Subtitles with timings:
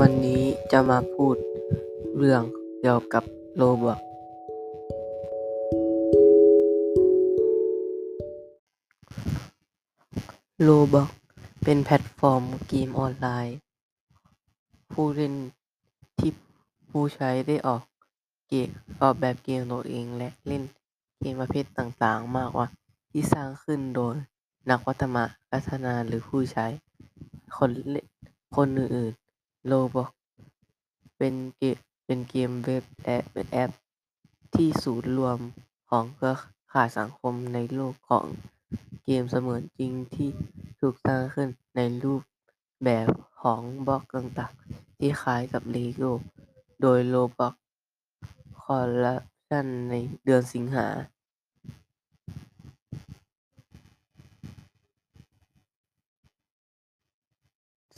[0.00, 1.36] วันนี้จะมาพูด
[2.16, 2.42] เรื่อง
[2.80, 3.22] เกี่ยวกับ
[3.60, 4.00] Roblox
[10.66, 11.08] Roblox
[11.64, 13.56] เป็นแพลตฟอร์มเกมออนไลน์
[14.92, 15.34] ผู้เล่น
[16.18, 16.32] ที่
[16.90, 17.82] ผู้ใช้ได้ออก
[18.48, 18.68] เกม
[19.02, 20.62] ออกแบบเกมตัวเองและเล่น
[21.20, 22.66] เกมประเภทต่างๆ มากกว่า
[23.10, 24.14] ที่สร้างขึ้นโดย
[24.68, 24.92] นักพั
[25.68, 26.66] ฒนาหรือผู้ใช้
[27.56, 28.06] คนเล่น
[28.56, 29.12] คนอื่น
[29.64, 30.10] ๆ Roblox
[31.18, 33.70] เป็นเกมเป็นเกมเว็บแอปเป็นแอป
[34.54, 35.38] ที่ศูนย์รวม
[35.90, 36.34] ของเครือ
[36.72, 38.24] ข่ายสังคมในโลกของ
[39.04, 40.30] เกมเสมือนจริงที่
[40.80, 42.22] ถูกสร้างขึ้นในรูป
[42.84, 43.08] แบบ
[43.40, 46.12] ของบล็อกต่างๆ ที่คล้ายกับ Lego
[46.80, 47.54] โดย Roblox
[48.62, 49.94] Corporation ใน
[50.24, 50.86] เดือนสิงหา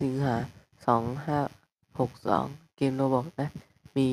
[0.00, 0.36] สิงหา
[0.86, 1.38] สองห้า
[1.98, 3.46] หกสองเกม Roblox ได้
[3.96, 4.08] มี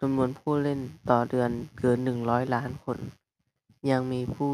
[0.00, 0.80] จำนวนผู้เล่น
[1.10, 2.98] ต่อเดือนเกินหนึ่งร้อยล้านคน
[3.90, 4.52] ยังมีผู้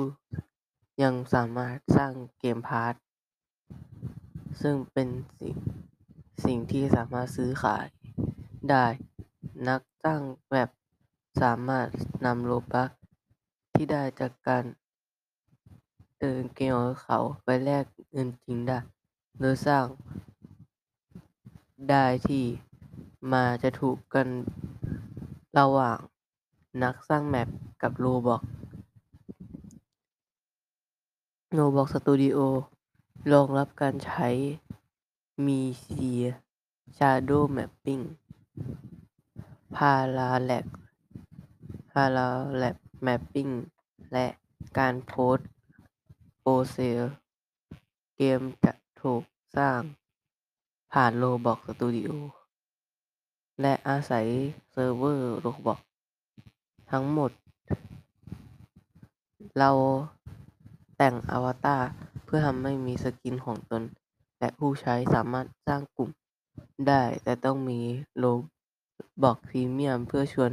[1.03, 2.95] ยังสามารถสร้างเกมพาส
[4.63, 5.55] ซึ่งเป็นสิ่ง
[6.45, 7.87] สิ่งที่สามารถซื้อขาย
[8.71, 8.87] ได้
[9.69, 10.71] นักสร้างแมป
[11.43, 11.89] สามารถ
[12.25, 12.91] นำโลบัค
[13.75, 14.65] ที่ได้จากการ
[16.21, 18.79] เดินเกมของเขาไปแลกเงินจริงได้
[19.41, 19.85] โดยสร้าง
[21.87, 22.45] ได้ที่
[23.33, 24.29] มาจะถูกกัน
[25.59, 25.99] ระหว่าง
[26.83, 27.49] นักสร้างแมป
[27.83, 28.43] กับ Roblox
[31.59, 32.39] Roblox Studio
[33.33, 34.29] รองรับการใช้
[35.47, 36.27] Media
[36.97, 38.05] Shadow Mapping
[39.75, 40.67] Parallax
[41.91, 43.53] Parallax Mapping
[44.13, 44.27] และ
[44.79, 45.37] การ post
[46.41, 47.01] process
[48.17, 49.23] เกมจะถูก
[49.57, 49.81] สร้าง
[50.93, 52.13] ผ่าน Roblox Studio
[53.61, 54.27] และอาศัย
[54.73, 55.79] เซิร์ฟเวอร์ Roblox
[56.91, 57.31] ทั้งหมด
[59.59, 59.71] เรา
[60.97, 61.83] แต่งอวตาร
[62.25, 63.83] เพื่อทำให้มีสกินของตน
[64.39, 66.11] และผู้ใช้สามารถสร้างกลุ่ม
[66.89, 67.81] ได้ แต่ต้องมี
[68.23, 70.53] Roblox Premium เพื่อชวน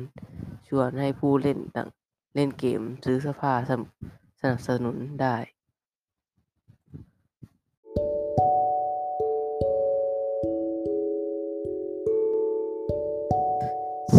[0.68, 1.88] ชวนให้ผู้เล่นต่าง
[2.36, 3.72] เล่นเกมซื้อเสื้อผ้าส
[4.50, 5.36] นับสนุนได้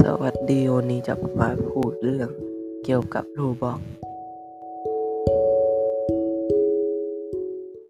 [0.03, 2.29] สวัสดีวันนี้จะมาพูดเรื่อง
[2.85, 3.79] เกี่ยวกับ Roblox